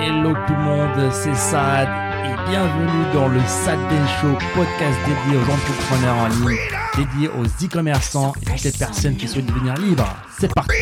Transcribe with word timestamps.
Hello 0.00 0.32
tout 0.46 0.52
le 0.54 0.62
monde, 0.62 1.12
c'est 1.12 1.34
Sad 1.34 1.88
et 2.24 2.50
bienvenue 2.50 3.12
dans 3.12 3.28
le 3.28 3.40
Sad 3.40 3.78
Show, 4.20 4.32
podcast 4.54 4.98
dédié 5.06 5.38
aux 5.38 5.50
entrepreneurs 5.50 6.16
en 6.16 6.28
ligne, 6.28 6.58
dédié 6.96 7.28
aux 7.28 7.44
e-commerçants 7.44 8.32
et 8.42 8.44
toutes 8.44 8.64
les 8.64 8.72
personnes 8.72 9.16
qui 9.16 9.26
souhaitent 9.28 9.46
devenir 9.46 9.74
libres. 9.74 10.06
C'est 10.38 10.52
parti. 10.54 10.72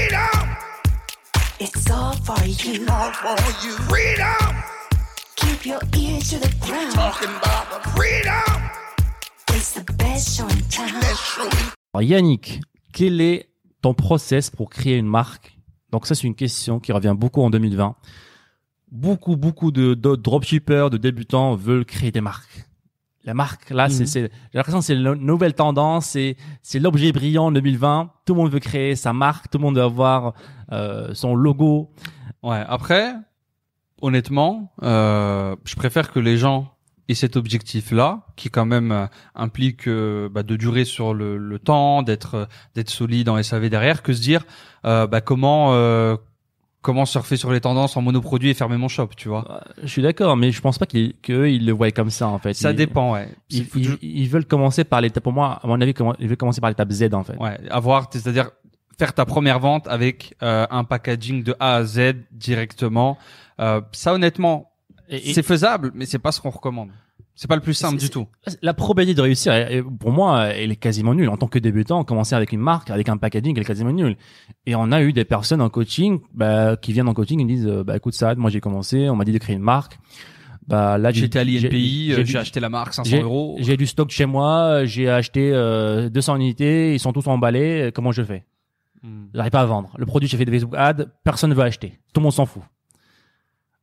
It's 1.60 1.90
all 1.90 2.14
for 2.24 2.36
you. 2.44 2.82
all 2.88 3.12
for 3.12 3.36
you. 3.64 3.72
Freedom, 3.88 4.54
Keep 5.36 5.66
your 5.66 5.80
ears 5.96 6.30
to 6.30 6.36
the 6.38 6.52
ground. 6.60 6.92
talking 6.94 7.30
about 7.30 7.82
the 7.82 7.88
freedom. 7.90 8.62
It's 9.54 9.72
the 9.72 9.84
best 9.96 10.36
show 10.36 10.44
in 10.44 10.60
town. 10.70 11.00
Show. 11.14 11.48
Alors 11.94 12.02
Yannick, 12.02 12.60
quel 12.92 13.20
est 13.20 13.48
ton 13.80 13.94
process 13.94 14.50
pour 14.50 14.68
créer 14.68 14.96
une 14.96 15.06
marque? 15.06 15.56
Donc 15.90 16.06
ça 16.06 16.14
c'est 16.14 16.26
une 16.26 16.34
question 16.34 16.78
qui 16.80 16.92
revient 16.92 17.14
beaucoup 17.16 17.42
en 17.42 17.48
2020. 17.50 17.94
Beaucoup 18.92 19.36
beaucoup 19.36 19.72
de, 19.72 19.94
de 19.94 20.16
dropshippers, 20.16 20.90
de 20.90 20.96
débutants 20.96 21.54
veulent 21.54 21.84
créer 21.84 22.12
des 22.12 22.20
marques. 22.20 22.66
La 23.24 23.34
marque 23.34 23.70
là, 23.70 23.88
c'est 23.88 24.06
c'est 24.06 24.20
j'ai 24.22 24.30
l'impression 24.54 24.78
que 24.78 24.84
c'est 24.84 24.94
la 24.94 25.16
nouvelle 25.16 25.54
tendance, 25.54 26.06
c'est 26.06 26.36
c'est 26.62 26.78
l'objet 26.78 27.10
brillant 27.10 27.46
en 27.46 27.52
2020. 27.52 28.12
Tout 28.24 28.34
le 28.34 28.40
monde 28.40 28.52
veut 28.52 28.60
créer 28.60 28.94
sa 28.94 29.12
marque, 29.12 29.50
tout 29.50 29.58
le 29.58 29.62
monde 29.62 29.76
veut 29.76 29.82
avoir 29.82 30.34
euh, 30.70 31.12
son 31.12 31.34
logo. 31.34 31.90
Ouais. 32.44 32.62
Après, 32.68 33.14
honnêtement, 34.00 34.72
euh, 34.84 35.56
je 35.64 35.74
préfère 35.74 36.12
que 36.12 36.20
les 36.20 36.38
gens 36.38 36.72
aient 37.08 37.14
cet 37.14 37.36
objectif-là, 37.36 38.26
qui 38.36 38.50
quand 38.50 38.66
même 38.66 38.92
euh, 38.92 39.06
implique 39.34 39.88
euh, 39.88 40.28
bah, 40.28 40.44
de 40.44 40.54
durer 40.54 40.84
sur 40.84 41.12
le, 41.12 41.36
le 41.36 41.58
temps, 41.58 42.02
d'être 42.02 42.34
euh, 42.34 42.46
d'être 42.76 42.90
solide 42.90 43.28
en 43.28 43.42
SAV 43.42 43.68
derrière, 43.68 44.02
que 44.02 44.12
se 44.12 44.20
dire 44.22 44.44
euh, 44.84 45.08
bah, 45.08 45.20
comment 45.20 45.74
euh, 45.74 46.16
comment 46.86 47.04
surfer 47.04 47.36
sur 47.36 47.50
les 47.50 47.60
tendances 47.60 47.96
en 47.96 48.00
monoproduit 48.02 48.50
et 48.50 48.54
fermer 48.54 48.76
mon 48.76 48.86
shop, 48.86 49.08
tu 49.16 49.28
vois. 49.28 49.60
Je 49.82 49.88
suis 49.88 50.02
d'accord, 50.02 50.36
mais 50.36 50.52
je 50.52 50.60
pense 50.60 50.78
pas 50.78 50.86
qu'ils 50.86 51.14
qu'eux, 51.20 51.50
ils 51.50 51.66
le 51.66 51.72
voient 51.72 51.90
comme 51.90 52.10
ça 52.10 52.28
en 52.28 52.38
fait. 52.38 52.54
Ça 52.54 52.70
Ils- 52.70 52.76
dépend, 52.76 53.12
ouais. 53.12 53.28
Ils, 53.50 53.66
ils- 54.02 54.28
veulent 54.28 54.44
commencer 54.46 54.84
par 54.84 55.00
l'étape. 55.00 55.24
Pour 55.24 55.32
moi, 55.32 55.58
à 55.62 55.66
mon 55.66 55.80
avis, 55.80 55.92
ils 56.20 56.28
veulent 56.28 56.36
commencer 56.36 56.60
par 56.60 56.70
l'étape 56.70 56.92
Z 56.92 57.12
en 57.12 57.24
fait. 57.24 57.36
Ouais, 57.38 57.58
avoir, 57.70 58.08
c'est-à-dire 58.12 58.50
faire 58.98 59.12
ta 59.12 59.24
première 59.26 59.58
vente 59.58 59.88
avec 59.88 60.36
euh, 60.44 60.64
un 60.70 60.84
packaging 60.84 61.42
de 61.42 61.56
A 61.58 61.74
à 61.74 61.84
Z 61.84 62.14
directement. 62.30 63.18
Euh, 63.60 63.80
ça, 63.92 64.14
honnêtement, 64.14 64.70
c'est 65.10 65.42
faisable, 65.42 65.90
mais 65.94 66.06
c'est 66.06 66.18
pas 66.20 66.30
ce 66.30 66.40
qu'on 66.40 66.50
recommande. 66.50 66.90
C'est 67.38 67.48
pas 67.48 67.54
le 67.54 67.60
plus 67.60 67.74
simple 67.74 67.98
du 67.98 68.08
tout. 68.08 68.26
La 68.62 68.72
probabilité 68.72 69.14
de 69.18 69.20
réussir, 69.22 69.52
pour 70.00 70.10
moi, 70.10 70.46
elle 70.46 70.72
est 70.72 70.76
quasiment 70.76 71.14
nulle. 71.14 71.28
En 71.28 71.36
tant 71.36 71.48
que 71.48 71.58
débutant, 71.58 72.02
commencer 72.02 72.34
avec 72.34 72.50
une 72.52 72.60
marque, 72.60 72.88
avec 72.90 73.10
un 73.10 73.18
packaging, 73.18 73.54
elle 73.54 73.62
est 73.62 73.66
quasiment 73.66 73.92
nulle. 73.92 74.16
Et 74.64 74.74
on 74.74 74.90
a 74.90 75.02
eu 75.02 75.12
des 75.12 75.26
personnes 75.26 75.60
en 75.60 75.68
coaching 75.68 76.20
bah, 76.32 76.76
qui 76.76 76.92
viennent 76.94 77.08
en 77.08 77.14
coaching 77.14 77.38
et 77.40 77.44
disent 77.44 77.66
euh, 77.66 77.84
bah, 77.84 77.96
écoute, 77.96 78.14
ça, 78.14 78.34
moi 78.34 78.48
j'ai 78.50 78.60
commencé, 78.60 79.10
on 79.10 79.16
m'a 79.16 79.24
dit 79.24 79.32
de 79.32 79.38
créer 79.38 79.54
une 79.54 79.62
marque. 79.62 79.98
Bah, 80.66 80.96
là, 80.98 81.12
j'ai- 81.12 81.20
J'étais 81.20 81.38
à 81.38 81.44
l'INPI, 81.44 82.12
j'ai- 82.24 82.36
euh, 82.36 82.40
acheté 82.40 82.58
la 82.58 82.68
marque 82.70 82.94
500 82.94 83.10
j'ai- 83.10 83.20
euros. 83.22 83.56
J'ai 83.60 83.76
du 83.76 83.86
stock 83.86 84.10
chez 84.10 84.26
moi, 84.26 84.84
j'ai 84.86 85.08
acheté 85.08 85.50
euh, 85.52 86.08
200 86.08 86.36
unités, 86.36 86.94
ils 86.94 86.98
sont 86.98 87.12
tous 87.12 87.26
emballés. 87.28 87.90
Comment 87.94 88.12
je 88.12 88.22
fais? 88.22 88.46
Hmm. 89.02 89.26
J'arrive 89.34 89.52
pas 89.52 89.60
à 89.60 89.66
vendre. 89.66 89.90
Le 89.98 90.06
produit, 90.06 90.26
j'ai 90.28 90.38
fait 90.38 90.44
des 90.46 90.52
Facebook 90.52 90.74
ads, 90.76 91.04
personne 91.22 91.50
ne 91.50 91.54
veut 91.54 91.62
acheter. 91.62 91.98
Tout 92.14 92.20
le 92.20 92.22
monde 92.24 92.32
s'en 92.32 92.46
fout. 92.46 92.62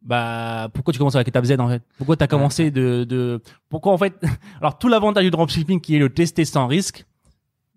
Bah, 0.06 0.70
pourquoi 0.74 0.92
tu 0.94 0.98
commences 0.98 1.16
avec 1.16 1.30
étape 1.30 1.46
Z 1.46 1.54
en 1.60 1.70
fait? 1.70 1.82
Pourquoi 1.98 2.18
tu 2.18 2.24
as 2.24 2.28
commencé 2.28 2.72
de, 2.72 3.06
de, 3.06 3.42
pourquoi 3.70 3.94
en 3.94 3.98
fait 3.98 4.14
Alors 4.60 4.78
tout 4.78 4.90
l'avantage 4.90 5.24
du 5.24 5.32
dropshipping 5.32 5.80
qui 5.80 5.96
est 5.96 6.00
le 6.00 6.10
tester 6.10 6.44
sans 6.44 6.68
risque, 6.68 7.06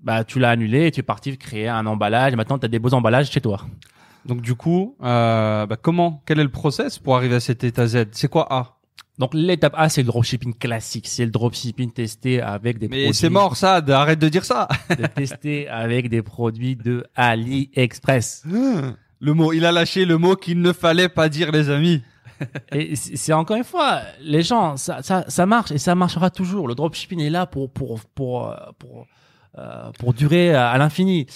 bah 0.02 0.24
tu 0.24 0.38
l'as 0.40 0.50
annulé 0.50 0.86
et 0.86 0.90
tu 0.90 1.00
es 1.00 1.02
parti 1.02 1.36
créer 1.38 1.68
un 1.68 1.86
emballage. 1.86 2.32
Et 2.32 2.36
maintenant, 2.36 2.58
tu 2.58 2.64
as 2.64 2.68
des 2.68 2.78
beaux 2.78 2.94
emballages 2.94 3.30
chez 3.30 3.40
toi. 3.40 3.60
Donc 4.24 4.40
du 4.40 4.54
coup, 4.56 4.96
euh, 5.02 5.66
bah, 5.66 5.76
comment 5.80 6.22
Quel 6.26 6.40
est 6.40 6.44
le 6.44 6.50
process 6.50 6.98
pour 6.98 7.16
arriver 7.16 7.36
à 7.36 7.40
cet 7.40 7.62
état 7.62 7.86
Z? 7.86 8.06
C'est 8.12 8.28
quoi 8.28 8.46
A? 8.50 8.76
Donc 9.18 9.32
l'étape 9.32 9.74
A, 9.76 9.88
c'est 9.88 10.02
le 10.02 10.08
dropshipping 10.08 10.54
classique. 10.54 11.06
C'est 11.08 11.24
le 11.24 11.30
dropshipping 11.30 11.92
testé 11.92 12.40
avec 12.42 12.78
des 12.78 12.88
Mais 12.88 13.04
produits. 13.04 13.14
c'est 13.14 13.30
mort 13.30 13.56
ça, 13.56 13.76
arrête 13.88 14.18
de 14.18 14.28
dire 14.28 14.44
ça. 14.44 14.68
de 14.90 15.06
tester 15.06 15.68
avec 15.68 16.10
des 16.10 16.22
produits 16.22 16.76
de 16.76 17.04
AliExpress. 17.14 18.44
Le 19.18 19.32
mot, 19.32 19.54
il 19.54 19.64
a 19.64 19.72
lâché 19.72 20.04
le 20.04 20.18
mot 20.18 20.36
qu'il 20.36 20.60
ne 20.60 20.74
fallait 20.74 21.08
pas 21.08 21.30
dire, 21.30 21.50
les 21.50 21.70
amis. 21.70 22.02
Et 22.72 22.96
c'est 22.96 23.32
encore 23.32 23.56
une 23.56 23.64
fois, 23.64 24.00
les 24.20 24.42
gens, 24.42 24.76
ça, 24.76 25.02
ça, 25.02 25.24
ça 25.28 25.46
marche 25.46 25.70
et 25.70 25.78
ça 25.78 25.94
marchera 25.94 26.30
toujours. 26.30 26.68
Le 26.68 26.74
dropshipping 26.74 27.20
est 27.20 27.30
là 27.30 27.46
pour 27.46 27.70
pour 27.70 28.00
pour 28.14 28.48
euh, 28.50 28.56
pour 28.78 29.06
euh, 29.58 29.90
pour 29.98 30.12
durer 30.14 30.54
à, 30.54 30.68
à 30.70 30.78
l'infini. 30.78 31.26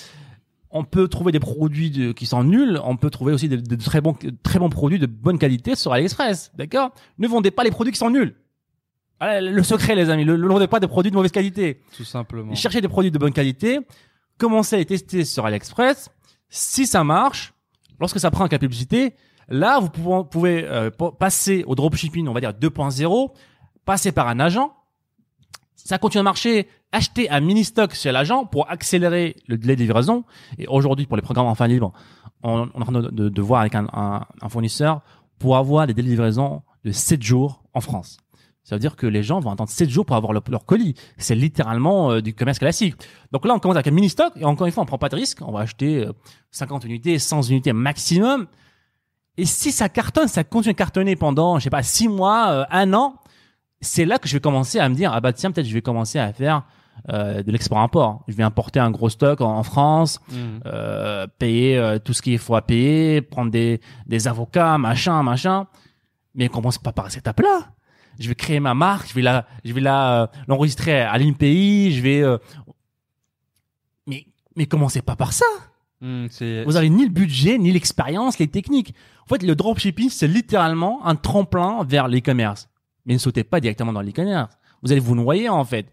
On 0.73 0.85
peut 0.85 1.09
trouver 1.09 1.33
des 1.33 1.41
produits 1.41 1.91
de- 1.91 2.13
qui 2.13 2.27
sont 2.27 2.45
nuls. 2.45 2.79
On 2.85 2.97
peut 2.97 3.11
trouver 3.11 3.33
aussi 3.33 3.49
de, 3.49 3.57
de 3.57 3.77
très 3.77 4.01
bons 4.01 4.17
très 4.43 4.59
bons 4.59 4.69
produits 4.71 4.99
de 5.01 5.07
bonne 5.07 5.39
qualité 5.39 5.75
sur 5.75 5.93
AliExpress. 5.93 6.53
D'accord? 6.55 6.91
Ne 7.19 7.27
vendez 7.27 7.51
pas 7.51 7.65
les 7.65 7.71
produits 7.73 7.93
qui 7.93 7.99
sont 7.99 8.11
nuls. 8.11 8.37
Voilà, 9.19 9.41
le 9.41 9.63
secret, 9.63 9.95
les 9.95 10.09
amis, 10.11 10.25
ne 10.25 10.35
ne 10.37 10.47
vendez 10.49 10.67
pas 10.69 10.81
des 10.81 10.87
produits 10.87 11.11
de 11.11 11.17
mauvaise 11.17 11.33
qualité. 11.33 11.83
Tout 11.97 12.05
simplement. 12.05 12.55
Cherchez 12.55 12.81
des 12.81 12.89
produits 12.89 13.11
de 13.11 13.19
bonne 13.19 13.33
qualité, 13.35 13.81
commencez 14.39 14.77
à 14.77 14.79
les 14.79 14.87
tester 14.87 15.25
sur 15.25 15.45
AliExpress. 15.45 16.09
Si 16.49 16.87
ça 16.87 17.05
marche, 17.05 17.53
lorsque 18.01 18.19
ça 18.19 18.31
prend 18.31 18.43
avec 18.45 18.53
la 18.53 18.59
publicité, 18.59 19.15
là, 19.51 19.79
vous 19.81 19.89
pouvez, 20.25 20.65
euh, 20.65 20.91
passer 21.19 21.65
au 21.67 21.75
dropshipping, 21.75 22.29
on 22.29 22.33
va 22.33 22.41
dire 22.41 22.53
2.0, 22.53 23.31
passer 23.85 24.13
par 24.13 24.29
un 24.29 24.41
agent. 24.41 24.73
Ça 25.75 25.99
continue 25.99 26.21
à 26.21 26.25
marcher. 26.25 26.69
Acheter 26.93 27.31
un 27.31 27.41
mini 27.41 27.65
stock 27.65 27.95
chez 27.95 28.11
l'agent 28.13 28.45
pour 28.47 28.69
accélérer 28.71 29.37
le 29.47 29.57
délai 29.57 29.77
de 29.77 29.81
livraison. 29.83 30.25
Et 30.59 30.67
aujourd'hui, 30.67 31.07
pour 31.07 31.17
les 31.17 31.23
programmes 31.23 31.47
en 31.47 31.55
fin 31.55 31.67
libre, 31.69 31.93
on, 32.43 32.69
on 32.75 32.81
est 32.81 32.83
en 32.83 32.93
train 32.93 32.93
de, 33.01 33.29
de- 33.29 33.43
voir 33.43 33.61
avec 33.61 33.75
un, 33.75 33.87
un- 33.93 34.27
un 34.43 34.49
fournisseur 34.49 35.01
pour 35.39 35.57
avoir 35.57 35.87
des 35.87 35.95
délais 35.95 36.09
de 36.09 36.13
livraison 36.13 36.63
de 36.85 36.91
7 36.93 37.23
jours 37.23 37.63
en 37.75 37.81
France. 37.81 38.19
Ça 38.65 38.75
veut 38.77 38.81
dire 38.81 38.95
que 38.97 39.07
les 39.07 39.23
gens 39.23 39.41
vont 39.41 39.51
attendre 39.51 39.71
7 39.71 39.89
jours 39.89 40.05
pour 40.05 40.17
avoir 40.17 40.33
leur, 40.33 40.67
colis. 40.67 40.95
C'est 41.17 41.35
littéralement 41.35 42.11
euh, 42.13 42.21
du 42.21 42.35
commerce 42.35 42.59
classique. 42.59 42.97
Donc 43.33 43.47
là, 43.47 43.55
on 43.55 43.59
commence 43.59 43.77
avec 43.77 43.87
un 43.87 43.93
mini 43.93 44.09
stock 44.11 44.33
et 44.37 44.45
encore 44.45 44.67
une 44.67 44.73
fois, 44.73 44.83
on 44.83 44.87
prend 44.87 44.99
pas 44.99 45.09
de 45.09 45.17
risque. 45.17 45.39
On 45.43 45.53
va 45.53 45.61
acheter 45.61 46.07
euh, 46.07 46.13
50 46.51 46.85
unités, 46.85 47.19
100 47.19 47.43
unités 47.51 47.73
maximum. 47.73 48.47
Et 49.41 49.47
si 49.47 49.73
ça 49.73 49.89
cartonne, 49.89 50.29
ça 50.29 50.45
continue 50.45 50.75
de 50.75 50.79
cartonner 50.79 51.17
pendant, 51.17 51.59
je 51.59 51.65
sais 51.65 51.71
pas, 51.71 51.83
6 51.83 52.09
mois, 52.09 52.51
euh, 52.51 52.65
un 52.71 52.93
an, 52.93 53.15
c'est 53.81 54.05
là 54.05 54.19
que 54.19 54.29
je 54.29 54.35
vais 54.35 54.41
commencer 54.41 54.79
à 54.79 54.89
me 54.89 54.95
dire, 54.95 55.13
ah 55.15 55.21
bah 55.21 55.33
tiens, 55.33 55.51
peut-être 55.51 55.67
je 55.67 55.73
vais 55.75 55.81
commencer 55.83 56.19
à 56.19 56.33
faire 56.33 56.65
euh, 57.09 57.43
de 57.43 57.51
l'export-import. 57.51 58.23
Je 58.29 58.35
vais 58.35 58.43
importer 58.43 58.79
un 58.81 58.91
gros 58.91 59.09
stock 59.09 59.41
en, 59.41 59.57
en 59.57 59.63
France, 59.63 60.21
Hmm. 60.29 60.61
euh, 60.67 61.27
payer 61.39 61.97
tout 62.05 62.13
ce 62.13 62.21
qu'il 62.23 62.39
faut 62.39 62.55
à 62.55 62.63
payer, 62.63 63.23
prendre 63.23 63.51
des, 63.51 63.81
des 64.07 64.29
avocats, 64.29 64.77
machin, 64.79 65.23
machin. 65.23 65.67
Mais 66.35 66.49
on 66.51 66.53
commence 66.53 66.79
pas 66.79 66.93
par 66.93 67.11
cette 67.11 67.21
étape-là. 67.23 67.73
Je 68.19 68.29
vais 68.29 68.35
créer 68.35 68.61
ma 68.61 68.75
marque, 68.75 69.09
je 69.09 69.15
vais 69.15 69.23
la, 69.23 69.47
je 69.65 69.73
vais 69.73 69.81
la, 69.81 70.23
euh, 70.23 70.27
l'enregistrer 70.49 71.01
à 71.01 71.17
l'INPI, 71.17 71.93
je 71.93 72.03
vais, 72.03 72.21
euh, 72.23 72.37
mais, 74.07 74.27
mais 74.57 74.67
commencez 74.67 75.01
pas 75.01 75.17
par 75.17 75.33
ça. 75.33 75.47
Hmm, 76.01 76.29
Vous 76.67 76.77
avez 76.77 76.89
ni 76.89 77.05
le 77.05 77.11
budget, 77.11 77.59
ni 77.59 77.73
l'expérience, 77.73 78.39
les 78.39 78.49
techniques. 78.49 78.95
En 79.25 79.29
fait, 79.29 79.43
le 79.43 79.55
dropshipping, 79.55 80.09
c'est 80.09 80.27
littéralement 80.29 81.05
un 81.07 81.15
tremplin 81.15 81.85
vers 81.85 82.09
l'e-commerce. 82.09 82.69
Mais 83.05 83.13
ne 83.15 83.19
sautez 83.19 83.45
pas 83.45 83.61
directement 83.61 83.93
dans 83.93 84.01
l'e-commerce. 84.01 84.57
Vous 84.83 84.93
allez 84.93 85.01
vous 85.01 85.15
noyer, 85.15 85.49
en 85.49 85.65
fait. 85.65 85.93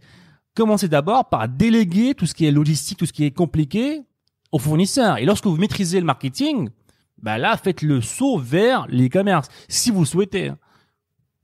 Commencez 0.56 0.88
d'abord 0.88 1.28
par 1.30 1.50
déléguer 1.50 2.16
tout 2.16 2.26
ce 2.26 2.34
qui 2.34 2.46
est 2.46 2.52
logistique, 2.52 2.98
tout 2.98 3.06
ce 3.06 3.14
qui 3.14 3.26
est 3.26 3.32
compliqué 3.32 4.02
aux 4.52 4.60
fournisseurs. 4.60 5.18
Et 5.18 5.26
lorsque 5.26 5.46
vous 5.46 5.58
maîtrisez 5.58 6.00
le 6.00 6.06
marketing, 6.06 6.70
bah 7.22 7.38
là, 7.38 7.58
faites 7.58 7.82
le 7.82 8.00
saut 8.00 8.38
vers 8.40 8.88
l'e-commerce, 8.88 9.50
si 9.68 9.92
vous 9.92 10.00
le 10.00 10.06
souhaitez. 10.06 10.52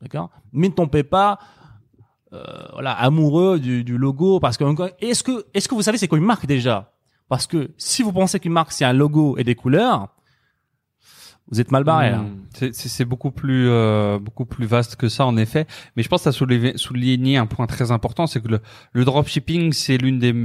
D'accord? 0.02 0.29
Mais 0.53 0.69
ne 0.69 0.73
tombez 0.73 1.03
pas 1.03 1.38
euh, 2.31 2.44
voilà, 2.73 2.94
amoureux 2.94 3.59
du, 3.59 3.84
du 3.84 3.97
logo, 3.97 4.40
parce 4.40 4.57
que 4.57 4.63
est-ce 5.02 5.22
que, 5.22 5.46
est-ce 5.53 5.68
que 5.68 5.75
vous 5.75 5.81
savez 5.81 5.97
c'est 5.97 6.07
quoi 6.07 6.18
une 6.18 6.23
marque 6.23 6.46
déjà? 6.46 6.92
Parce 7.33 7.47
que 7.47 7.71
si 7.77 8.03
vous 8.03 8.13
pensez 8.13 8.39
qu'une 8.39 8.51
marque 8.51 8.71
c'est 8.71 8.85
un 8.85 8.94
logo 8.94 9.39
et 9.39 9.44
des 9.44 9.55
couleurs, 9.55 10.09
vous 11.49 11.59
êtes 11.59 11.71
mal 11.71 11.83
barré. 11.83 12.11
Hmm. 12.11 12.44
C'est- 12.71 13.05
beaucoup 13.05 13.31
plus 13.31 13.67
euh, 13.69 14.19
beaucoup 14.19 14.46
plus 14.46 14.67
vaste 14.67 14.97
que 14.97 15.09
ça 15.09 15.25
en 15.25 15.35
effet. 15.35 15.66
Mais 15.96 16.03
je 16.03 16.09
pense 16.09 16.23
que 16.25 16.29
tu 16.29 16.78
souligné 16.78 17.37
un 17.37 17.47
point 17.47 17.66
très 17.66 17.91
important, 17.91 18.28
c'est 18.28 18.40
que 18.40 18.49
le, 18.49 18.59
le 18.91 19.03
dropshipping 19.03 19.73
c'est 19.73 19.97
l'une 19.97 20.19
des 20.19 20.35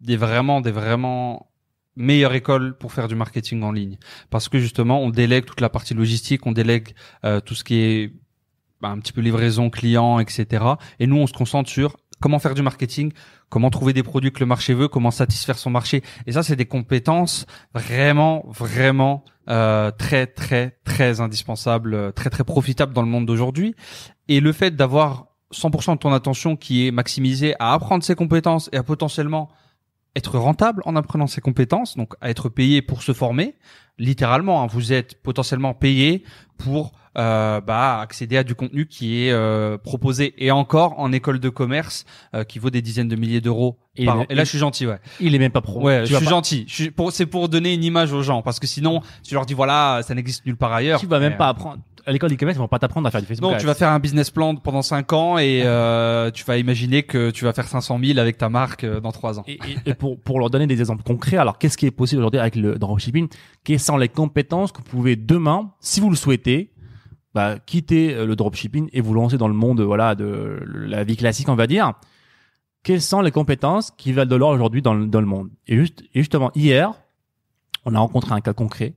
des 0.00 0.16
vraiment 0.16 0.60
des 0.60 0.72
vraiment 0.72 1.52
meilleures 1.94 2.34
écoles 2.34 2.76
pour 2.78 2.90
faire 2.90 3.06
du 3.06 3.14
marketing 3.14 3.62
en 3.62 3.70
ligne 3.70 3.96
parce 4.30 4.48
que 4.48 4.58
justement 4.58 5.00
on 5.02 5.10
délègue 5.10 5.44
toute 5.44 5.60
la 5.60 5.68
partie 5.68 5.94
logistique, 5.94 6.44
on 6.46 6.50
délègue 6.50 6.96
euh, 7.24 7.38
tout 7.38 7.54
ce 7.54 7.62
qui 7.62 7.76
est 7.76 8.12
bah, 8.80 8.88
un 8.88 8.98
petit 8.98 9.12
peu 9.12 9.20
livraison 9.20 9.70
client, 9.70 10.18
etc. 10.18 10.64
Et 10.98 11.06
nous 11.06 11.16
on 11.16 11.28
se 11.28 11.32
concentre 11.32 11.70
sur 11.70 11.96
comment 12.20 12.38
faire 12.38 12.54
du 12.54 12.62
marketing, 12.62 13.12
comment 13.48 13.70
trouver 13.70 13.92
des 13.92 14.02
produits 14.02 14.32
que 14.32 14.40
le 14.40 14.46
marché 14.46 14.74
veut, 14.74 14.88
comment 14.88 15.10
satisfaire 15.10 15.58
son 15.58 15.70
marché. 15.70 16.02
Et 16.26 16.32
ça, 16.32 16.42
c'est 16.42 16.56
des 16.56 16.66
compétences 16.66 17.46
vraiment, 17.74 18.44
vraiment 18.48 19.24
euh, 19.48 19.90
très, 19.90 20.26
très, 20.26 20.78
très 20.84 21.20
indispensables, 21.20 21.94
euh, 21.94 22.12
très, 22.12 22.30
très 22.30 22.44
profitables 22.44 22.92
dans 22.92 23.02
le 23.02 23.08
monde 23.08 23.26
d'aujourd'hui. 23.26 23.74
Et 24.28 24.40
le 24.40 24.52
fait 24.52 24.74
d'avoir 24.74 25.26
100% 25.52 25.94
de 25.94 25.98
ton 25.98 26.12
attention 26.12 26.56
qui 26.56 26.86
est 26.86 26.90
maximisée 26.90 27.54
à 27.58 27.74
apprendre 27.74 28.02
ces 28.02 28.14
compétences 28.14 28.68
et 28.72 28.76
à 28.76 28.82
potentiellement 28.82 29.50
être 30.16 30.38
rentable 30.38 30.82
en 30.86 30.96
apprenant 30.96 31.26
ces 31.26 31.40
compétences, 31.40 31.96
donc 31.96 32.14
à 32.20 32.30
être 32.30 32.48
payé 32.48 32.82
pour 32.82 33.02
se 33.02 33.12
former. 33.12 33.56
Littéralement, 33.98 34.62
hein, 34.62 34.66
vous 34.66 34.92
êtes 34.92 35.20
potentiellement 35.22 35.74
payé 35.74 36.24
pour 36.56 36.92
euh, 37.16 37.60
bah 37.60 38.00
accéder 38.00 38.36
à 38.36 38.44
du 38.44 38.54
contenu 38.54 38.86
qui 38.86 39.24
est 39.26 39.30
euh, 39.32 39.78
proposé 39.78 40.34
et 40.38 40.50
encore 40.50 40.98
en 40.98 41.12
école 41.12 41.38
de 41.40 41.48
commerce 41.48 42.04
euh, 42.34 42.44
qui 42.44 42.58
vaut 42.58 42.70
des 42.70 42.82
dizaines 42.82 43.08
de 43.08 43.16
milliers 43.16 43.40
d'euros. 43.40 43.78
Et 43.96 44.04
par 44.06 44.16
il- 44.16 44.20
an. 44.22 44.26
Et 44.30 44.34
là, 44.34 44.44
je 44.44 44.48
suis 44.48 44.58
gentil, 44.58 44.86
ouais. 44.86 44.98
Il 45.20 45.34
est 45.34 45.38
même 45.38 45.52
pas 45.52 45.60
pro. 45.60 45.80
Ouais, 45.80 46.02
Tu 46.04 46.10
je 46.10 46.16
suis 46.16 46.24
pas- 46.24 46.30
gentil. 46.30 46.64
Je 46.66 46.74
suis 46.74 46.90
pour, 46.90 47.12
c'est 47.12 47.26
pour 47.26 47.48
donner 47.48 47.72
une 47.74 47.84
image 47.84 48.12
aux 48.12 48.22
gens, 48.22 48.42
parce 48.42 48.58
que 48.58 48.66
sinon, 48.66 49.00
tu 49.22 49.34
leur 49.34 49.46
dis 49.46 49.54
voilà, 49.54 50.00
ça 50.02 50.14
n'existe 50.14 50.44
nulle 50.46 50.56
part 50.56 50.72
ailleurs. 50.72 50.98
Tu 51.00 51.06
vas 51.06 51.20
même 51.20 51.32
Mais, 51.32 51.38
pas 51.38 51.46
euh, 51.46 51.50
apprendre. 51.50 51.78
À 52.06 52.12
l'école 52.12 52.28
d'e-commerce, 52.28 52.56
ils 52.56 52.60
vont 52.60 52.68
pas 52.68 52.78
t'apprendre 52.78 53.06
à 53.08 53.10
faire 53.10 53.22
du 53.22 53.26
Facebook. 53.26 53.50
Non, 53.52 53.56
tu 53.56 53.64
vas 53.64 53.72
faire 53.72 53.88
un 53.88 53.98
business 53.98 54.28
plan 54.30 54.54
pendant 54.56 54.82
5 54.82 55.10
ans 55.14 55.38
et 55.38 55.62
euh, 55.64 56.30
tu 56.30 56.44
vas 56.44 56.58
imaginer 56.58 57.02
que 57.04 57.30
tu 57.30 57.44
vas 57.46 57.54
faire 57.54 57.66
500 57.66 57.98
000 58.02 58.18
avec 58.18 58.36
ta 58.36 58.50
marque 58.50 58.84
euh, 58.84 59.00
dans 59.00 59.10
3 59.10 59.38
ans. 59.38 59.44
Et, 59.46 59.54
et- 59.54 59.90
et 59.90 59.94
pour, 59.94 60.20
pour 60.20 60.38
leur 60.38 60.50
donner 60.50 60.66
des 60.66 60.80
exemples 60.80 61.02
concrets, 61.02 61.38
alors 61.38 61.56
qu'est-ce 61.56 61.78
qui 61.78 61.86
est 61.86 61.90
possible 61.90 62.20
aujourd'hui 62.20 62.40
avec 62.40 62.56
le 62.56 62.78
dropshipping 62.78 63.28
Quelles 63.64 63.80
sont 63.80 63.96
les 63.96 64.10
compétences 64.10 64.70
que 64.70 64.78
vous 64.78 64.84
pouvez 64.84 65.16
demain, 65.16 65.70
si 65.80 66.00
vous 66.00 66.10
le 66.10 66.16
souhaitez, 66.16 66.72
bah, 67.34 67.58
quitter 67.58 68.14
euh, 68.14 68.26
le 68.26 68.36
dropshipping 68.36 68.88
et 68.92 69.00
vous 69.00 69.14
lancer 69.14 69.36
dans 69.38 69.48
le 69.48 69.54
monde 69.54 69.80
voilà 69.80 70.14
de 70.14 70.60
la 70.66 71.02
vie 71.04 71.16
classique, 71.16 71.48
on 71.48 71.56
va 71.56 71.66
dire 71.66 71.92
Quelles 72.82 73.02
sont 73.02 73.20
les 73.20 73.30
compétences 73.32 73.90
qui 73.90 74.12
valent 74.12 74.30
de 74.30 74.36
l'or 74.36 74.50
aujourd'hui 74.50 74.82
dans, 74.82 74.94
dans 74.94 75.20
le 75.20 75.26
monde? 75.26 75.50
Et, 75.66 75.76
juste, 75.76 76.02
et 76.14 76.20
justement, 76.20 76.50
hier, 76.54 76.92
on 77.84 77.94
a 77.94 77.98
rencontré 77.98 78.32
un 78.34 78.40
cas 78.40 78.52
concret, 78.52 78.94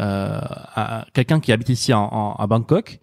euh, 0.00 0.40
un- 0.76 1.04
quelqu'un 1.12 1.40
qui 1.40 1.52
habite 1.52 1.68
ici 1.68 1.92
en, 1.92 2.02
en- 2.04 2.34
à 2.34 2.46
Bangkok, 2.46 2.98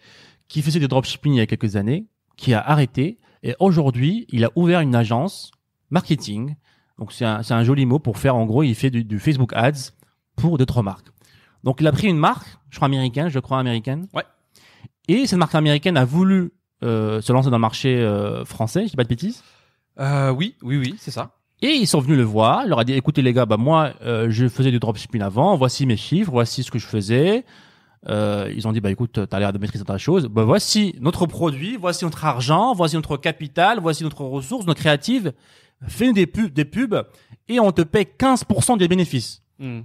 qui 0.47 0.61
faisait 0.61 0.79
du 0.79 0.87
dropshipping 0.87 1.33
il 1.33 1.37
y 1.37 1.41
a 1.41 1.45
quelques 1.45 1.75
années, 1.75 2.07
qui 2.37 2.53
a 2.53 2.59
arrêté 2.61 3.19
et 3.43 3.55
aujourd'hui, 3.59 4.25
il 4.29 4.43
a 4.43 4.51
ouvert 4.55 4.81
une 4.81 4.95
agence 4.95 5.51
marketing. 5.91 6.55
Donc 6.97 7.13
c'est 7.13 7.25
un, 7.25 7.41
un 7.49 7.63
joli 7.63 7.85
mot 7.85 7.99
pour 7.99 8.17
faire 8.17 8.35
en 8.35 8.45
gros, 8.45 8.63
il 8.63 8.75
fait 8.75 8.89
du, 8.89 9.03
du 9.05 9.19
Facebook 9.19 9.53
Ads 9.53 9.91
pour 10.35 10.57
d'autres 10.57 10.81
marques. 10.83 11.07
Donc 11.63 11.77
il 11.81 11.87
a 11.87 11.91
pris 11.91 12.07
une 12.07 12.17
marque, 12.17 12.47
je 12.69 12.77
crois 12.77 12.87
américaine, 12.87 13.29
je 13.29 13.39
crois 13.39 13.59
américaine? 13.59 14.07
Ouais. 14.13 14.23
Et 15.09 15.25
cette 15.25 15.39
marque 15.39 15.55
américaine 15.55 15.97
a 15.97 16.05
voulu 16.05 16.51
euh, 16.83 17.19
se 17.19 17.33
lancer 17.33 17.49
dans 17.49 17.57
le 17.57 17.61
marché 17.61 17.97
euh, 17.97 18.45
français, 18.45 18.83
je 18.83 18.91
dis 18.91 18.95
pas 18.95 19.03
de 19.03 19.09
bêtises. 19.09 19.43
Euh, 19.99 20.29
oui, 20.29 20.55
oui, 20.61 20.77
oui, 20.77 20.95
c'est 20.99 21.09
ça. 21.09 21.31
Et 21.63 21.71
ils 21.71 21.87
sont 21.87 21.99
venus 21.99 22.15
le 22.15 22.23
voir, 22.23 22.61
il 22.63 22.69
leur 22.69 22.77
a 22.77 22.83
dit 22.83 22.93
écoutez 22.93 23.23
les 23.23 23.33
gars, 23.33 23.47
bah 23.47 23.57
moi 23.57 23.93
je 24.01 24.47
faisais 24.47 24.71
du 24.71 24.79
dropshipping 24.79 25.21
avant, 25.21 25.57
voici 25.57 25.85
mes 25.87 25.97
chiffres, 25.97 26.31
voici 26.31 26.63
ce 26.63 26.71
que 26.71 26.77
je 26.77 26.85
faisais. 26.85 27.43
Ils 28.07 28.65
ont 28.65 28.71
dit 28.71 28.79
bah 28.79 28.91
écoute, 28.91 29.19
t'as 29.27 29.39
l'air 29.39 29.51
de 29.51 29.57
maîtriser 29.57 29.83
ta 29.83 29.97
chose. 29.97 30.27
Bah 30.27 30.43
voici 30.43 30.95
notre 31.01 31.25
produit, 31.25 31.75
voici 31.75 32.05
notre 32.05 32.23
argent, 32.23 32.73
voici 32.75 32.95
notre 32.95 33.17
capital, 33.17 33.79
voici 33.81 34.03
notre 34.03 34.23
ressource, 34.23 34.65
notre 34.67 34.79
créative. 34.79 35.33
Fais-nous 35.85 36.13
des 36.13 36.27
pubs, 36.27 36.53
des 36.53 36.65
pubs 36.65 37.03
et 37.49 37.59
on 37.59 37.71
te 37.71 37.81
paie 37.81 38.07
15% 38.17 38.77
des 38.77 38.87
bénéfices. 38.87 39.41
Hmm. 39.57 39.81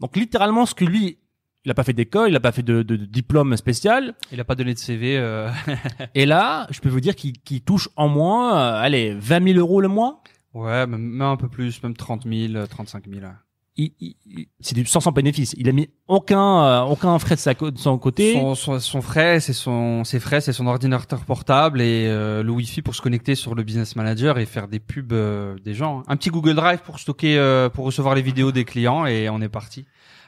Donc 0.00 0.16
littéralement 0.16 0.66
ce 0.66 0.74
que 0.74 0.84
lui, 0.84 1.18
il 1.64 1.70
a 1.70 1.74
pas 1.74 1.84
fait 1.84 1.92
d'école, 1.92 2.30
il 2.30 2.36
a 2.36 2.40
pas 2.40 2.52
fait 2.52 2.62
de, 2.62 2.82
de- 2.82 2.96
de 2.96 3.04
diplôme 3.04 3.56
spécial. 3.56 4.14
Il 4.32 4.40
a 4.40 4.44
pas 4.44 4.54
donné 4.54 4.74
de 4.74 4.78
CV. 4.78 5.18
Euh... 5.18 5.50
Et 6.14 6.24
là, 6.26 6.66
je 6.70 6.80
peux 6.80 6.88
vous 6.88 7.00
dire 7.00 7.14
qu'il 7.16 7.60
touche 7.62 7.88
en 7.96 8.08
moins, 8.08 8.56
euh, 8.58 8.80
allez, 8.82 9.14
20 9.14 9.44
000 9.54 9.58
euros 9.58 9.80
le 9.80 9.88
mois. 9.88 10.22
ouais, 10.54 10.86
même, 10.86 11.20
un 11.20 11.36
peu 11.36 11.48
plus, 11.48 11.82
même 11.82 11.94
30 11.96 12.24
000, 12.24 12.54
euh, 12.54 12.66
35 12.66 13.04
000. 13.08 13.20
ouais. 13.22 13.28
il, 13.76 13.92
il- 14.00 14.16
il- 14.26 14.46
c'est 14.60 14.74
du 14.74 14.84
sans 14.86 15.00
sans 15.00 15.12
bénéfice. 15.12 15.54
Il 15.58 15.68
a 15.68 15.72
mis 15.72 15.88
aucun 16.08 16.64
euh, 16.64 16.80
aucun 16.82 17.16
frais 17.18 17.34
de, 17.36 17.40
sa, 17.40 17.54
de 17.54 17.72
son 17.78 17.98
côté. 17.98 18.32
Son, 18.34 18.54
son, 18.54 18.80
son 18.80 19.02
frais, 19.02 19.38
c'est 19.40 19.52
son, 19.52 20.02
ses 20.04 20.18
frais, 20.20 20.40
c'est 20.40 20.52
son 20.52 20.66
ordinateur 20.66 21.20
portable 21.24 21.80
et 21.80 22.06
euh, 22.08 22.42
le 22.42 22.50
Wi-Fi 22.50 22.82
pour 22.82 22.94
se 22.96 23.02
connecter 23.02 23.34
sur 23.36 23.54
le 23.54 23.62
Business 23.62 23.94
Manager 23.94 24.38
et 24.38 24.46
faire 24.46 24.66
des 24.68 24.80
pubs 24.80 25.12
euh, 25.12 25.56
des 25.64 25.74
gens. 25.74 26.02
Un 26.08 26.16
petit 26.16 26.30
Google 26.30 26.54
Drive 26.54 26.80
pour 26.80 26.98
stocker, 26.98 27.68
pour 27.74 27.84
recevoir 27.84 28.14
les 28.14 28.22
vidéos 28.22 28.50
des 28.52 28.64
clients 28.64 29.06
et 29.06 29.28
on 29.28 29.40
est 29.40 29.48
parti. 29.48 29.84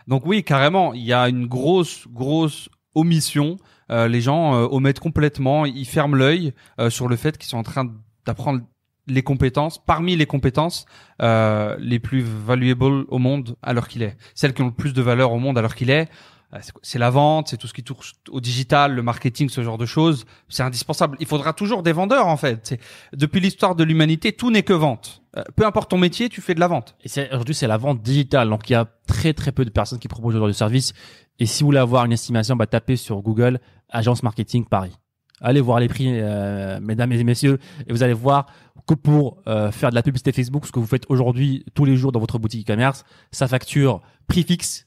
Donc 0.06 0.26
oui, 0.26 0.42
carrément, 0.42 0.94
il 0.94 1.04
y 1.04 1.12
a 1.12 1.28
une 1.28 1.46
grosse, 1.46 2.06
grosse 2.08 2.68
omission. 2.94 3.56
Euh, 3.90 4.08
les 4.08 4.20
gens 4.20 4.54
euh, 4.54 4.66
omettent 4.70 5.00
complètement, 5.00 5.66
ils 5.66 5.86
ferment 5.86 6.16
l'œil 6.16 6.52
euh, 6.78 6.90
sur 6.90 7.08
le 7.08 7.16
fait 7.16 7.38
qu'ils 7.38 7.48
sont 7.48 7.58
en 7.58 7.62
train 7.62 7.90
d'apprendre 8.24 8.60
les 9.06 9.22
compétences, 9.22 9.78
parmi 9.84 10.16
les 10.16 10.26
compétences 10.26 10.86
euh, 11.20 11.76
les 11.78 11.98
plus 11.98 12.22
valuables 12.22 13.04
au 13.08 13.18
monde 13.18 13.56
à 13.62 13.72
l'heure 13.72 13.88
qu'il 13.88 14.02
est, 14.02 14.16
celles 14.34 14.54
qui 14.54 14.62
ont 14.62 14.66
le 14.66 14.72
plus 14.72 14.92
de 14.92 15.02
valeur 15.02 15.32
au 15.32 15.38
monde 15.38 15.58
à 15.58 15.62
l'heure 15.62 15.74
qu'il 15.74 15.90
est. 15.90 16.08
Euh, 16.52 16.58
c'est 16.82 16.98
la 16.98 17.10
vente, 17.10 17.48
c'est 17.48 17.56
tout 17.56 17.66
ce 17.66 17.74
qui 17.74 17.84
touche 17.84 18.14
au 18.28 18.40
digital, 18.40 18.94
le 18.94 19.02
marketing, 19.02 19.48
ce 19.48 19.62
genre 19.62 19.78
de 19.78 19.86
choses. 19.86 20.24
C'est 20.48 20.62
indispensable. 20.62 21.16
Il 21.20 21.26
faudra 21.26 21.52
toujours 21.52 21.82
des 21.82 21.92
vendeurs 21.92 22.26
en 22.26 22.36
fait. 22.36 22.78
Depuis 23.12 23.40
l'histoire 23.40 23.74
de 23.74 23.84
l'humanité, 23.84 24.32
tout 24.32 24.50
n'est 24.50 24.62
que 24.62 24.72
vente. 24.72 25.22
Euh, 25.36 25.44
peu 25.54 25.64
importe 25.64 25.90
ton 25.90 25.98
métier, 25.98 26.28
tu 26.28 26.40
fais 26.40 26.54
de 26.54 26.60
la 26.60 26.66
vente. 26.66 26.96
Et 27.04 27.28
aujourd'hui, 27.30 27.54
c'est 27.54 27.68
la 27.68 27.76
vente 27.76 28.02
digitale. 28.02 28.48
Donc, 28.48 28.68
il 28.68 28.72
y 28.72 28.76
a 28.76 28.86
très, 29.20 29.34
très 29.34 29.52
peu 29.52 29.66
de 29.66 29.70
personnes 29.70 29.98
qui 29.98 30.08
proposent 30.08 30.32
ce 30.32 30.38
genre 30.38 30.48
de 30.48 30.52
service. 30.52 30.94
Et 31.38 31.44
si 31.44 31.62
vous 31.62 31.66
voulez 31.66 31.78
avoir 31.78 32.06
une 32.06 32.12
estimation, 32.12 32.56
bah, 32.56 32.66
tapez 32.66 32.96
sur 32.96 33.20
Google 33.20 33.60
Agence 33.90 34.22
Marketing 34.22 34.64
Paris. 34.64 34.96
Allez 35.42 35.60
voir 35.60 35.78
les 35.78 35.88
prix, 35.88 36.08
euh, 36.08 36.80
mesdames 36.80 37.12
et 37.12 37.22
messieurs, 37.22 37.58
et 37.86 37.92
vous 37.92 38.02
allez 38.02 38.14
voir 38.14 38.46
que 38.86 38.94
pour 38.94 39.42
euh, 39.46 39.70
faire 39.70 39.90
de 39.90 39.94
la 39.94 40.02
publicité 40.02 40.32
Facebook, 40.32 40.64
ce 40.64 40.72
que 40.72 40.78
vous 40.78 40.86
faites 40.86 41.04
aujourd'hui 41.10 41.66
tous 41.74 41.84
les 41.84 41.96
jours 41.96 42.12
dans 42.12 42.20
votre 42.20 42.38
boutique 42.38 42.66
e-commerce, 42.66 43.04
ça 43.30 43.46
facture 43.46 44.00
prix 44.26 44.42
fixe 44.42 44.86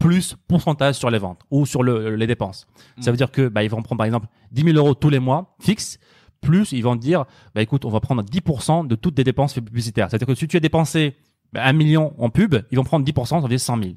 plus 0.00 0.34
pourcentage 0.48 0.96
sur 0.96 1.10
les 1.10 1.18
ventes 1.18 1.42
ou 1.50 1.64
sur 1.64 1.84
le, 1.84 2.16
les 2.16 2.26
dépenses. 2.26 2.66
Ça 3.00 3.10
veut 3.10 3.16
dire 3.16 3.30
que 3.30 3.48
bah, 3.48 3.62
ils 3.62 3.70
vont 3.70 3.82
prendre 3.82 3.98
par 3.98 4.06
exemple 4.06 4.26
10 4.50 4.62
000 4.62 4.76
euros 4.76 4.94
tous 4.94 5.10
les 5.10 5.18
mois 5.18 5.54
fixe, 5.60 5.98
plus 6.40 6.72
ils 6.72 6.82
vont 6.82 6.96
dire 6.96 7.24
bah 7.54 7.62
écoute 7.62 7.84
on 7.84 7.90
va 7.90 8.00
prendre 8.00 8.22
10% 8.22 8.86
de 8.86 8.94
toutes 8.96 9.16
tes 9.16 9.24
dépenses 9.24 9.54
publicitaires. 9.54 10.08
C'est-à-dire 10.08 10.26
que 10.26 10.34
si 10.34 10.48
tu 10.48 10.56
as 10.56 10.60
dépensé 10.60 11.16
bah, 11.52 11.62
un 11.64 11.72
million 11.72 12.12
en 12.18 12.30
pub, 12.30 12.56
ils 12.70 12.76
vont 12.76 12.84
prendre 12.84 13.04
10%, 13.04 13.26
ça 13.26 13.40
veut 13.40 13.48
dire 13.48 13.60
100 13.60 13.76
000. 13.82 13.90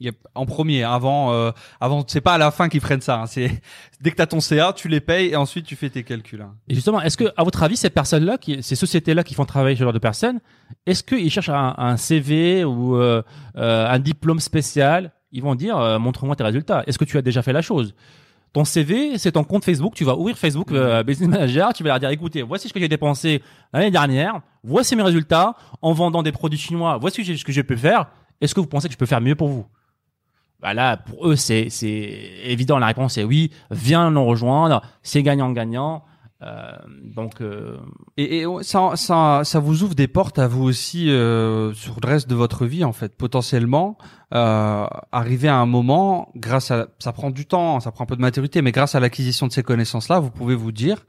Il 0.00 0.06
y 0.06 0.08
a- 0.08 0.12
en 0.34 0.46
premier, 0.46 0.82
avant, 0.82 1.32
euh, 1.32 1.52
avant, 1.80 2.02
c'est 2.08 2.20
pas 2.20 2.34
à 2.34 2.38
la 2.38 2.50
fin 2.50 2.68
qu'ils 2.68 2.80
prennent 2.80 3.00
ça. 3.00 3.20
hein. 3.20 3.26
C'est 3.26 3.62
dès 4.00 4.10
que 4.10 4.16
t'as 4.16 4.26
ton 4.26 4.40
CA, 4.40 4.72
tu 4.72 4.88
les 4.88 5.00
payes 5.00 5.28
et 5.30 5.36
ensuite 5.36 5.64
tu 5.64 5.76
fais 5.76 5.90
tes 5.90 6.02
calculs. 6.02 6.40
hein. 6.42 6.54
Et 6.68 6.74
justement, 6.74 7.00
est-ce 7.00 7.16
que, 7.16 7.32
à 7.36 7.44
votre 7.44 7.62
avis, 7.62 7.76
ces 7.76 7.90
personnes-là, 7.90 8.36
qui, 8.38 8.62
ces 8.64 8.74
sociétés-là 8.74 9.22
qui 9.22 9.34
font 9.34 9.44
travailler 9.44 9.76
ce 9.76 9.84
genre 9.84 9.92
de 9.92 10.00
personnes, 10.00 10.40
est-ce 10.86 11.04
qu'ils 11.04 11.30
cherchent 11.30 11.50
un, 11.50 11.74
un 11.78 11.96
CV 11.96 12.64
ou 12.64 12.96
euh, 12.96 13.22
euh, 13.56 13.86
un 13.88 13.98
diplôme 14.00 14.40
spécial? 14.40 15.12
Ils 15.30 15.42
vont 15.42 15.54
dire, 15.54 15.78
euh, 15.78 15.98
montre-moi 16.00 16.34
tes 16.36 16.44
résultats. 16.44 16.82
Est-ce 16.88 16.98
que 16.98 17.04
tu 17.04 17.16
as 17.16 17.22
déjà 17.22 17.42
fait 17.42 17.52
la 17.52 17.62
chose? 17.62 17.94
Ton 18.52 18.64
CV, 18.64 19.16
c'est 19.16 19.32
ton 19.32 19.44
compte 19.44 19.64
Facebook. 19.64 19.94
Tu 19.94 20.04
vas 20.04 20.16
ouvrir 20.16 20.36
Facebook 20.36 20.70
euh, 20.72 21.02
Business 21.02 21.28
Manager. 21.28 21.72
Tu 21.72 21.82
vas 21.82 21.90
leur 21.90 22.00
dire, 22.00 22.10
écoutez, 22.10 22.42
voici 22.42 22.68
ce 22.68 22.74
que 22.74 22.80
j'ai 22.80 22.88
dépensé 22.88 23.42
l'année 23.72 23.90
dernière. 23.90 24.42
Voici 24.62 24.94
mes 24.94 25.02
résultats 25.02 25.54
en 25.80 25.92
vendant 25.92 26.22
des 26.22 26.32
produits 26.32 26.58
chinois. 26.58 26.98
Voici 27.00 27.24
ce 27.24 27.44
que 27.44 27.52
j'ai 27.52 27.62
pu 27.62 27.76
faire. 27.76 28.06
Est-ce 28.40 28.54
que 28.54 28.60
vous 28.60 28.66
pensez 28.66 28.88
que 28.88 28.92
je 28.92 28.98
peux 28.98 29.06
faire 29.06 29.22
mieux 29.22 29.34
pour 29.34 29.48
vous? 29.48 29.66
Bah 30.60 30.74
là, 30.74 30.96
pour 30.96 31.28
eux, 31.28 31.36
c'est 31.36 31.70
c'est 31.70 32.30
évident. 32.44 32.78
La 32.78 32.86
réponse 32.86 33.16
est 33.18 33.24
oui. 33.24 33.50
Viens 33.70 34.10
nous 34.10 34.24
rejoindre. 34.24 34.82
C'est 35.02 35.22
gagnant-gagnant. 35.22 36.04
Euh, 36.42 36.72
donc, 37.04 37.40
euh, 37.40 37.76
Et, 38.16 38.40
et 38.40 38.46
ça, 38.62 38.92
ça, 38.96 39.42
ça 39.44 39.60
vous 39.60 39.84
ouvre 39.84 39.94
des 39.94 40.08
portes 40.08 40.38
à 40.38 40.48
vous 40.48 40.64
aussi 40.64 41.08
euh, 41.08 41.72
sur 41.74 41.98
le 42.02 42.08
reste 42.08 42.28
de 42.28 42.34
votre 42.34 42.66
vie 42.66 42.82
en 42.84 42.92
fait. 42.92 43.16
Potentiellement, 43.16 43.96
euh, 44.34 44.86
arriver 45.12 45.48
à 45.48 45.56
un 45.56 45.66
moment, 45.66 46.32
grâce 46.34 46.70
à, 46.70 46.88
ça 46.98 47.12
prend 47.12 47.30
du 47.30 47.46
temps, 47.46 47.78
ça 47.80 47.92
prend 47.92 48.04
un 48.04 48.06
peu 48.06 48.16
de 48.16 48.20
maturité, 48.22 48.60
mais 48.60 48.72
grâce 48.72 48.94
à 48.94 49.00
l'acquisition 49.00 49.46
de 49.46 49.52
ces 49.52 49.62
connaissances-là, 49.62 50.18
vous 50.18 50.30
pouvez 50.30 50.56
vous 50.56 50.72
dire, 50.72 51.06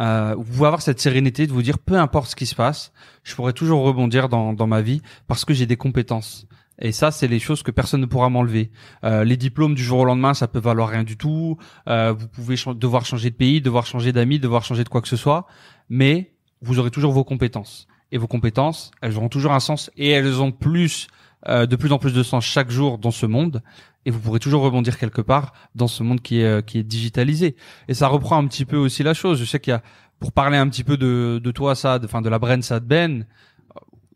euh, 0.00 0.34
vous 0.36 0.44
pouvez 0.44 0.66
avoir 0.66 0.82
cette 0.82 1.00
sérénité 1.00 1.46
de 1.46 1.52
vous 1.52 1.62
dire, 1.62 1.78
peu 1.78 1.96
importe 1.96 2.30
ce 2.30 2.36
qui 2.36 2.46
se 2.46 2.56
passe, 2.56 2.92
je 3.22 3.34
pourrais 3.36 3.52
toujours 3.52 3.84
rebondir 3.84 4.28
dans, 4.28 4.52
dans 4.54 4.66
ma 4.66 4.80
vie 4.80 5.02
parce 5.28 5.44
que 5.44 5.54
j'ai 5.54 5.66
des 5.66 5.76
compétences. 5.76 6.46
Et 6.78 6.92
ça, 6.92 7.10
c'est 7.10 7.28
les 7.28 7.38
choses 7.38 7.62
que 7.62 7.70
personne 7.70 8.00
ne 8.00 8.06
pourra 8.06 8.28
m'enlever. 8.28 8.70
Euh, 9.04 9.24
les 9.24 9.36
diplômes 9.36 9.74
du 9.74 9.82
jour 9.82 10.00
au 10.00 10.04
lendemain, 10.04 10.34
ça 10.34 10.48
peut 10.48 10.58
valoir 10.58 10.88
rien 10.88 11.04
du 11.04 11.16
tout. 11.16 11.56
Euh, 11.88 12.12
vous 12.12 12.28
pouvez 12.28 12.56
devoir 12.74 13.06
changer 13.06 13.30
de 13.30 13.36
pays, 13.36 13.60
devoir 13.60 13.86
changer 13.86 14.12
d'amis, 14.12 14.38
devoir 14.38 14.64
changer 14.64 14.84
de 14.84 14.88
quoi 14.88 15.00
que 15.00 15.08
ce 15.08 15.16
soit, 15.16 15.46
mais 15.88 16.32
vous 16.62 16.78
aurez 16.78 16.90
toujours 16.90 17.12
vos 17.12 17.24
compétences. 17.24 17.86
Et 18.10 18.18
vos 18.18 18.26
compétences, 18.26 18.90
elles 19.02 19.16
auront 19.16 19.28
toujours 19.28 19.52
un 19.52 19.60
sens 19.60 19.90
et 19.96 20.10
elles 20.10 20.40
ont 20.40 20.52
plus, 20.52 21.08
euh, 21.48 21.66
de 21.66 21.76
plus 21.76 21.92
en 21.92 21.98
plus 21.98 22.12
de 22.12 22.22
sens 22.22 22.44
chaque 22.44 22.70
jour 22.70 22.98
dans 22.98 23.10
ce 23.10 23.26
monde. 23.26 23.62
Et 24.06 24.10
vous 24.10 24.20
pourrez 24.20 24.38
toujours 24.38 24.62
rebondir 24.62 24.98
quelque 24.98 25.22
part 25.22 25.52
dans 25.74 25.88
ce 25.88 26.02
monde 26.02 26.20
qui 26.20 26.40
est 26.40 26.44
euh, 26.44 26.60
qui 26.60 26.78
est 26.78 26.82
digitalisé. 26.82 27.56
Et 27.88 27.94
ça 27.94 28.08
reprend 28.08 28.36
un 28.36 28.46
petit 28.46 28.64
peu 28.64 28.76
aussi 28.76 29.02
la 29.02 29.14
chose. 29.14 29.40
Je 29.40 29.44
sais 29.44 29.60
qu'il 29.60 29.70
y 29.70 29.74
a, 29.74 29.82
pour 30.20 30.32
parler 30.32 30.58
un 30.58 30.68
petit 30.68 30.84
peu 30.84 30.96
de 30.96 31.40
de 31.42 31.50
toi, 31.50 31.74
ça, 31.74 31.98
enfin 32.04 32.20
de 32.20 32.28
la 32.28 32.38
Bren 32.38 32.62
Sad 32.62 32.84
Ben, 32.84 33.26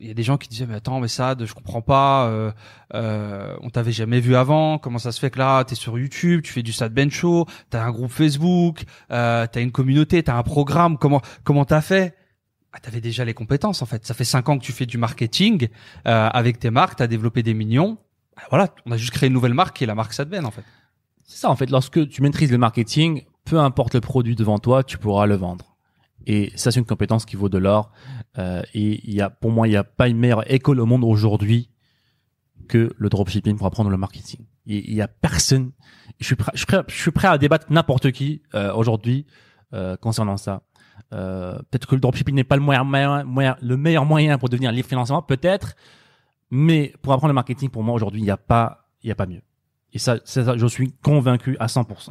il 0.00 0.07
y 0.07 0.11
a 0.11 0.14
des 0.14 0.23
gens 0.23 0.37
qui 0.37 0.49
disaient 0.49 0.67
mais 0.67 0.75
attends 0.75 1.00
mais 1.00 1.09
Sad 1.09 1.45
je 1.45 1.55
comprends 1.55 1.83
pas 1.83 2.26
euh, 2.26 2.52
euh, 2.95 3.57
on 3.62 3.71
t'avait 3.71 3.93
jamais 3.93 4.21
vu 4.21 4.37
avant 4.37 4.78
comment 4.78 4.99
ça 4.99 5.12
se 5.12 5.19
fait 5.21 5.31
que 5.31 5.38
là 5.38 5.64
t'es 5.64 5.75
sur 5.75 5.99
YouTube 5.99 6.43
tu 6.43 6.52
fais 6.52 6.62
du 6.62 6.73
Sad 6.73 6.93
Ben 6.93 7.11
Show 7.11 7.47
t'as 7.71 7.85
un 7.85 7.90
groupe 7.90 8.11
Facebook 8.11 8.85
euh, 9.11 9.47
t'as 9.50 9.61
une 9.61 9.73
communauté 9.73 10.23
t'as 10.23 10.37
un 10.37 10.43
programme 10.43 10.99
comment 10.99 11.21
comment 11.45 11.64
t'as 11.64 11.81
fait? 11.81 12.14
Ah, 12.73 12.81
t'avais 12.81 13.00
déjà 13.00 13.25
les 13.25 13.35
compétences 13.35 13.83
en 13.83 13.87
fait 13.87 14.07
ça 14.07 14.14
fait 14.14 14.25
cinq 14.25 14.49
ans 14.49 14.59
que 14.59 14.64
tu 14.64 14.73
fais 14.73 14.87
du 14.87 14.99
marketing 14.99 15.69
euh, 16.07 16.28
avec 16.33 16.59
tes 16.59 16.71
marques 16.71 16.97
t'as 16.97 17.07
développé 17.07 17.43
des 17.43 17.55
millions 17.55 17.99
Ah, 18.37 18.43
voilà 18.50 18.69
on 18.87 18.93
a 18.93 18.97
juste 18.97 19.12
créé 19.12 19.28
une 19.28 19.35
nouvelle 19.35 19.55
marque 19.55 19.76
qui 19.76 19.85
est 19.85 19.88
la 19.88 19.95
marque 19.95 20.12
Sad 20.12 20.28
Ben 20.28 20.45
en 20.45 20.50
fait 20.50 20.64
c'est 21.28 21.37
ça 21.37 21.50
en 21.50 21.57
fait. 21.57 21.71
Lorsque 21.71 22.09
tu 22.09 22.23
maîtrises 22.23 22.50
le 22.50 22.59
marketing, 22.59 23.23
peu 23.45 23.59
importe 23.59 23.95
le 23.95 24.00
produit 24.00 24.35
devant 24.35 24.59
toi, 24.59 24.83
tu 24.83 24.97
pourras 24.97 25.26
le 25.26 25.37
vendre. 25.37 25.67
Et 26.30 26.52
ça, 26.56 26.70
c'est 26.70 26.78
une 26.78 26.87
compétence 26.87 27.25
qui 27.25 27.37
vaut 27.37 27.49
de 27.49 27.56
l'or. 27.58 27.90
Euh, 28.37 28.62
et 28.75 29.00
il 29.08 29.14
y 29.14 29.20
a, 29.23 29.30
pour 29.30 29.50
moi, 29.50 29.66
il 29.66 29.70
n'y 29.70 29.76
a 29.76 29.82
pas 29.85 30.08
une 30.08 30.18
meilleure 30.18 30.49
école 30.52 30.78
au 30.80 30.87
monde 30.87 31.02
aujourd'hui 31.02 31.70
que 32.68 32.92
le 32.97 33.08
dropshipping 33.08 33.56
pour 33.56 33.66
apprendre 33.66 33.88
le 33.90 33.97
marketing. 33.97 34.40
Il, 34.66 34.76
il 34.90 34.94
y 34.94 35.00
a 35.00 35.08
personne. 35.08 35.73
Je 36.20 36.26
suis 36.26 36.37
prêt, 36.37 36.52
je 36.54 36.94
suis 36.94 37.11
prêt, 37.12 37.28
à 37.28 37.38
débattre 37.38 37.73
n'importe 37.73 38.12
qui 38.12 38.42
euh, 38.54 38.73
aujourd'hui 38.75 39.26
euh, 39.73 39.97
concernant 39.97 40.37
ça. 40.37 40.62
Peut-être 41.11 41.87
que 41.87 41.94
le 41.94 42.00
dropshipping 42.02 42.35
n'est 42.35 42.44
pas 42.44 42.56
le 42.56 42.62
moyen, 42.62 42.85
moyen- 42.85 43.56
le 43.62 43.76
meilleur 43.78 44.04
moyen 44.04 44.37
pour 44.37 44.50
devenir 44.50 44.70
libre 44.73 44.88
financièrement, 44.88 45.23
peut-être. 45.23 45.75
Mais 46.50 46.92
pour 47.00 47.14
apprendre 47.14 47.28
le 47.30 47.35
marketing, 47.35 47.70
pour 47.70 47.82
moi 47.82 47.94
aujourd'hui, 47.94 48.20
il 48.20 48.25
n'y 48.25 48.30
a 48.30 48.37
pas, 48.37 48.90
a 49.08 49.14
pas 49.14 49.25
mieux. 49.26 49.40
Et 49.94 49.99
ça, 49.99 50.18
je 50.26 50.66
suis 50.66 50.92
convaincu 51.02 51.56
à 51.61 51.66
100%. 51.66 52.11